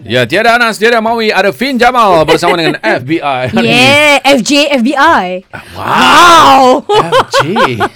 [0.00, 3.52] Ya, tiada Anas, tiada Mawi, ada Fin Jamal bersama dengan FBI.
[3.52, 3.68] hari ini.
[3.68, 5.26] Yeah, FJ FBI.
[5.76, 6.82] Wow.
[6.88, 7.20] Wow.
[7.28, 7.38] FJ.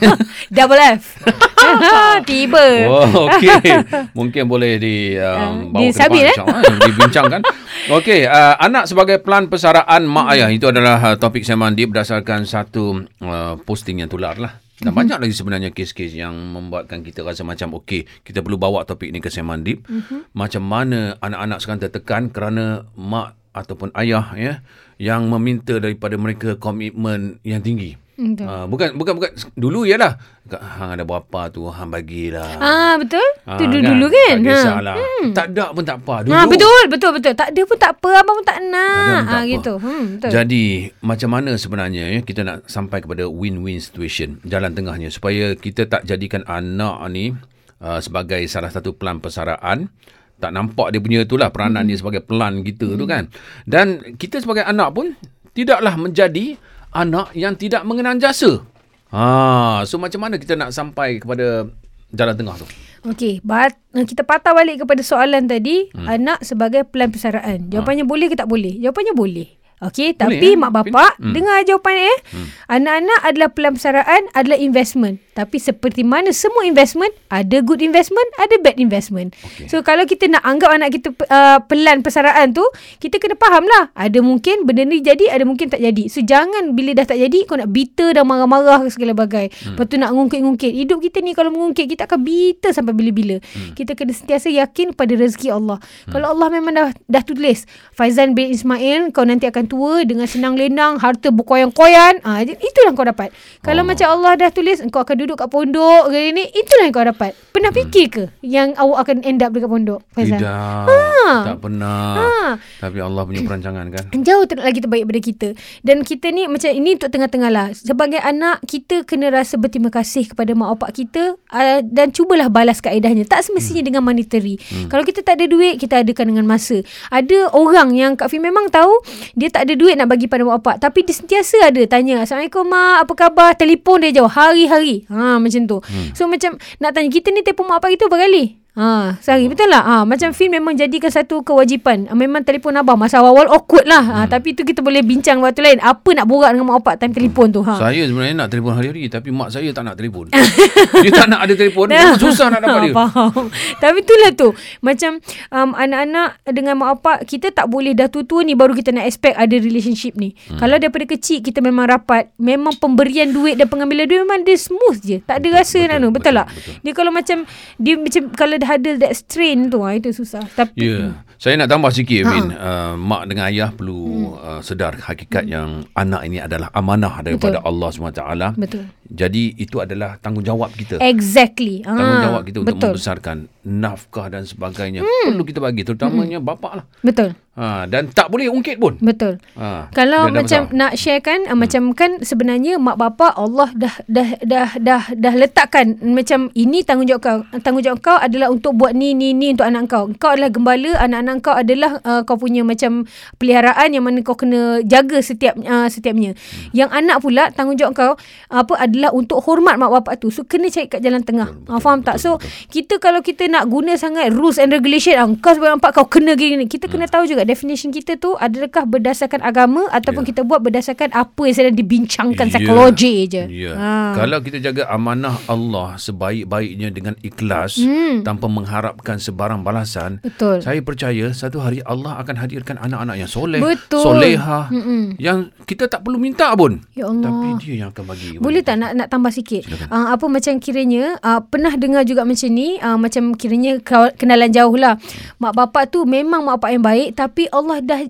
[0.57, 1.17] Double F.
[2.29, 2.67] Tiba.
[2.87, 3.57] Oh, okey.
[4.19, 6.37] Mungkin boleh di um, bawa Uh, disabit, ke eh?
[6.37, 7.41] depan, insyaAllah, dibincangkan.
[7.89, 12.45] Okey, uh, anak sebagai pelan persaraan mak ayah itu adalah uh, topik saya mandi berdasarkan
[12.45, 14.64] satu uh, posting yang tular lah.
[14.85, 15.01] Dan Mhm.
[15.01, 19.25] banyak lagi sebenarnya kes-kes yang membuatkan kita rasa macam okey, kita perlu bawa topik ni
[19.25, 19.89] ke Semandip.
[19.89, 20.37] Mhm.
[20.37, 24.61] Macam mana anak-anak sekarang tertekan kerana mak ataupun ayah ya
[25.01, 27.97] yang meminta daripada mereka komitmen yang tinggi.
[28.15, 28.47] Betul.
[28.47, 30.15] Uh, bukan bukan bukan dulu ialah
[30.55, 32.63] hang ada berapa tu hang bagilah.
[32.63, 33.27] Ah betul.
[33.43, 34.37] Ah, tu dulu-dulu kan.
[34.39, 34.97] Tak kisahlah.
[34.97, 35.27] Hmm.
[35.35, 36.15] Tak ada pun tak apa.
[36.23, 36.31] Dulu.
[36.31, 37.35] Ha, betul, betul, betul.
[37.35, 39.23] Tak ada pun tak apa, abang pun tak nak.
[39.27, 39.51] Ah, apa.
[39.51, 39.73] gitu.
[39.83, 40.31] Hmm, betul.
[40.31, 40.65] Jadi
[41.03, 46.07] macam mana sebenarnya ya kita nak sampai kepada win-win situation jalan tengahnya supaya kita tak
[46.07, 47.35] jadikan anak ni
[47.83, 49.91] uh, sebagai salah satu pelan persaraan
[50.39, 51.91] tak nampak dia punya itulah peranan Hmm.
[51.91, 53.31] dia sebagai pelan kita tu kan
[53.65, 55.15] dan kita sebagai anak pun
[55.55, 56.59] tidaklah menjadi
[56.95, 58.63] anak yang tidak mengenal jasa
[59.11, 61.69] ha so macam mana kita nak sampai kepada
[62.15, 62.69] jalan tengah tu
[63.05, 66.09] Okey, bat, kita patah balik kepada soalan tadi, hmm.
[66.09, 67.69] anak sebagai pelan persaraan.
[67.69, 68.81] Jawapannya boleh ke tak boleh?
[68.81, 69.45] Jawapannya boleh.
[69.83, 70.57] Okey, tapi eh?
[70.57, 71.35] mak bapak Hmm.
[71.35, 72.19] dengar jawapan eh.
[72.31, 72.47] Hmm.
[72.71, 75.19] Anak-anak adalah pelan persaraan, adalah investment.
[75.35, 79.35] Tapi seperti mana semua investment, ada good investment, ada bad investment.
[79.43, 79.67] Okey.
[79.67, 82.63] So kalau kita nak anggap anak kita uh, pelan persaraan tu,
[83.03, 83.91] kita kena faham lah.
[83.99, 86.07] Ada mungkin benda ni jadi, ada mungkin tak jadi.
[86.07, 89.51] So jangan bila dah tak jadi, kau nak bitter dan marah-marah ke segala bagai.
[89.51, 89.75] Hmm.
[89.75, 90.71] Lepas tu nak ngungkit-ngungkit.
[90.71, 93.43] Hidup kita ni kalau mengungkit, kita akan bitter sampai bila-bila.
[93.43, 93.75] Hmm.
[93.75, 95.83] Kita kena sentiasa yakin pada rezeki Allah.
[95.83, 96.13] Hmm.
[96.15, 100.55] Kalau Allah memang dah dah tulis, Faizan bin Ismail, kau nanti akan tua dengan senang
[100.55, 102.21] lenang, harta berkoyan-koyan.
[102.25, 103.31] Ah, itulah kau dapat.
[103.61, 103.89] Kalau Oh.
[103.89, 107.33] macam Allah dah tulis, kau akan duduk kat pondok ke ni, itulah yang kau dapat.
[107.55, 110.01] Pernah fikir ke yang awak akan end up dekat pondok?
[110.13, 110.39] Faizan?
[110.39, 112.61] tidak tak pernah Ha.
[112.81, 115.49] tapi Allah punya perancangan kan Jauh ter- lagi terbaik daripada kita
[115.81, 120.29] Dan kita ni macam ini untuk tengah-tengah lah Sebagai anak Kita kena rasa berterima kasih
[120.29, 123.89] Kepada mak bapak kita uh, Dan cubalah balas kaedahnya Tak semestinya hmm.
[123.89, 124.93] dengan monetary hmm.
[124.93, 128.69] Kalau kita tak ada duit Kita adakan dengan masa Ada orang yang Kak Fi memang
[128.69, 128.93] tahu
[129.39, 130.77] Dia tak ada duit nak bagi pada mak bapak.
[130.83, 133.07] Tapi dia sentiasa ada Tanya Assalamualaikum mak.
[133.07, 133.55] Apa khabar?
[133.55, 134.27] Telefon dia jauh.
[134.27, 135.07] Hari-hari.
[135.07, 135.79] Ha, Macam tu.
[135.79, 136.11] Hmm.
[136.11, 139.71] So macam Nak tanya Kita ni telefon mak bapak kita berapa kali Ha, sehari betul
[139.71, 139.87] lah.
[139.87, 142.11] Ha, macam Fin memang jadikan satu kewajipan.
[142.11, 144.03] Ha, memang telefon abang masa awal-awal awkward lah.
[144.03, 145.79] Ha, tapi tu kita boleh bincang waktu lain.
[145.79, 147.63] Apa nak borak dengan mak bapak time telefon tu.
[147.63, 147.79] Ha.
[147.79, 150.27] Saya sebenarnya nak telefon hari-hari tapi mak saya tak nak telefon.
[151.07, 151.87] dia tak nak ada telefon,
[152.19, 152.95] susah nak dapat dia.
[152.99, 153.47] Ha, Faham.
[153.79, 154.49] Tapi itulah tu.
[154.83, 155.23] Macam
[155.55, 159.39] um, anak-anak dengan mak bapak, kita tak boleh dah tua-tua ni baru kita nak expect
[159.39, 160.35] ada relationship ni.
[160.51, 160.59] Hmm.
[160.59, 164.99] Kalau daripada kecil kita memang rapat, memang pemberian duit dan pengambilan duit memang dia smooth
[164.99, 165.23] je.
[165.23, 166.47] Tak ada rasa betul, nak betul, betul, betul, tak?
[166.51, 166.75] betul.
[166.83, 167.39] Dia kalau macam
[167.79, 170.43] dia macam kalau ada that strain tu, ha, itu susah.
[170.57, 170.91] Tapi Ya.
[170.91, 171.11] Yeah.
[171.45, 172.31] Saya nak tambah sikit Ha.
[172.31, 172.47] Min.
[172.57, 174.41] Uh, mak dengan ayah perlu hmm.
[174.41, 175.53] uh, sedar hakikat hmm.
[175.53, 177.69] yang anak ini adalah amanah daripada Betul.
[177.69, 178.23] Allah SWT.
[178.57, 178.85] Betul.
[179.13, 180.97] Jadi itu adalah tanggungjawab kita.
[181.05, 181.85] Exactly.
[181.85, 182.91] Tanggungjawab kita untuk betul.
[182.97, 183.37] membesarkan
[183.67, 185.05] nafkah dan sebagainya.
[185.05, 185.37] Hmm.
[185.37, 186.49] Perlu kita bagi terutamanya hmm.
[186.49, 186.85] bapak lah.
[187.05, 187.37] Betul.
[187.55, 188.99] Ha, dan tak boleh ungkit pun.
[188.99, 189.39] Betul.
[189.55, 190.75] Ha, Kalau macam besar.
[190.75, 191.55] nak share kan hmm.
[191.55, 197.23] macam kan sebenarnya mak bapak Allah dah dah dah dah dah letakkan macam ini tanggungjawab
[197.23, 197.39] kau.
[197.63, 200.11] Tanggungjawab kau adalah untuk buat ni ni ni untuk anak kau.
[200.19, 203.07] Kau adalah gembala, anak-anak kau adalah uh, kau punya macam
[203.39, 206.35] peliharaan yang mana kau kena jaga setiap uh, setiapnya.
[206.35, 206.75] Hmm.
[206.75, 208.13] Yang anak pula tanggungjawab kau
[208.51, 210.35] apa adalah untuk hormat mak bapak tu.
[210.35, 211.55] So kena cari kat jalan tengah.
[211.55, 212.17] Betul, betul, faham betul, tak?
[212.19, 212.51] So betul.
[212.75, 216.35] kita kalau kita nak guna sangat rules and regulation ah, kau sebagai nampak kau kena
[216.35, 220.29] gini kita kena tahu juga definition kita tu adakah berdasarkan agama ataupun Ya.
[220.31, 222.53] kita buat berdasarkan apa yang sedang dibincangkan Ya.
[222.53, 223.43] psikologi je.
[223.47, 223.73] Ya.
[223.73, 223.91] Ha.
[224.15, 228.23] Kalau kita jaga amanah Allah sebaik-baiknya dengan ikhlas Hmm.
[228.23, 230.61] tanpa mengharapkan sebarang balasan, Betul.
[230.61, 234.01] saya percaya satu hari Allah akan hadirkan anak-anak yang soleh, Betul.
[234.01, 235.19] soleha, Mm-mm.
[235.19, 236.81] yang kita tak perlu minta pun.
[236.93, 237.27] Ya Allah.
[237.27, 238.39] Tapi dia yang akan bagi.
[238.39, 239.65] Boleh tak nak nak tambah sikit?
[239.65, 239.89] Silakan.
[239.89, 243.77] Uh, apa macam kiranya uh, pernah dengar juga macam ni uh, macam kiranya
[244.15, 244.97] kenalan jauh lah.
[245.37, 248.01] Mak bapak tu memang mak bapak yang baik tapi Allah dah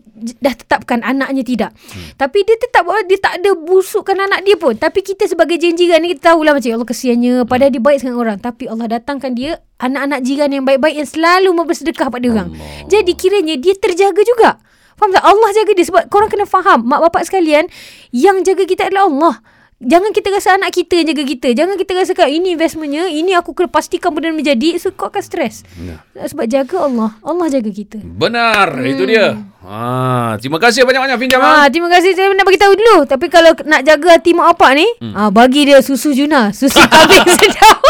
[0.42, 1.70] dah tetapkan anaknya tidak.
[1.72, 2.12] Hmm.
[2.20, 4.76] Tapi dia tetap dia tak ada busukkan anak dia pun.
[4.76, 8.16] Tapi kita sebagai jiran ni kita tahulah macam ya Allah kesiannya padahal dia baik dengan
[8.20, 12.48] orang tapi Allah datangkan dia anak-anak jiran yang baik-baik yang selalu bersedekah pada orang.
[12.52, 12.86] Allah.
[12.92, 14.50] Jadi kiranya dia terjaga juga.
[14.94, 15.24] Faham tak?
[15.26, 17.66] Allah jaga dia sebab korang kena faham mak bapak sekalian
[18.14, 19.34] yang jaga kita adalah Allah.
[19.84, 21.48] Jangan kita rasa anak kita jaga kita.
[21.52, 24.80] Jangan kita rasakan ini investmentnya, ini aku kena pastikan benda menjadi.
[24.80, 25.62] So kau akan stres.
[25.76, 26.00] Ya.
[26.24, 27.10] Sebab jaga Allah.
[27.20, 28.00] Allah jaga kita.
[28.00, 28.90] Benar, hmm.
[28.90, 29.36] itu dia.
[29.64, 31.48] Ha, terima kasih banyak-banyak Fin Jamal.
[31.48, 33.08] Ah, terima kasih saya nak bagi tahu dulu.
[33.08, 35.14] Tapi kalau nak jaga hati mak bapak ni, hmm.
[35.16, 37.83] ah bagi dia susu Juna, susu kambing sedap.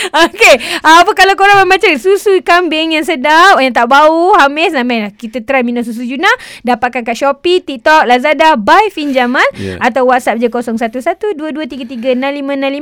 [0.24, 5.10] Okey, apa kalau korang membaca susu kambing yang sedap, yang tak bau, hamis, nah, main.
[5.10, 6.28] Kita try minum susu Juna,
[6.62, 9.76] dapatkan kat Shopee, TikTok, Lazada, by Finjamal Ya.
[9.78, 12.16] atau WhatsApp je 0112336565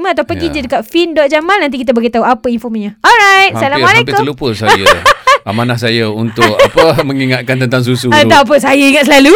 [0.08, 0.52] atau pergi Ya.
[0.52, 2.94] je dekat fin.jamal nanti kita beritahu apa infonya.
[3.00, 4.16] Alright, Hampir, hampir Assalamualaikum.
[4.16, 4.86] terlupa saya.
[5.48, 8.28] Amanah saya untuk apa mengingatkan tentang susu Ah, tu.
[8.28, 9.32] tak apa, saya ingat selalu.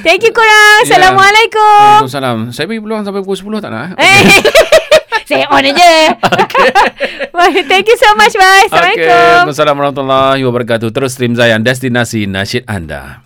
[0.00, 0.86] Thank you korang.
[0.86, 2.06] Assalamualaikum.
[2.06, 2.36] Waalaikumsalam.
[2.50, 3.98] Saya bagi peluang sampai pukul 10 tak nak?
[3.98, 4.74] eh?
[5.26, 6.14] Saya on aja.
[7.70, 8.70] Thank you so much, bye.
[8.70, 9.02] Assalamualaikum.
[9.02, 9.50] Okay.
[9.50, 10.88] Assalamualaikum warahmatullahi wabarakatuh.
[10.94, 13.25] Terus stream Zayan, destinasi nasyid anda.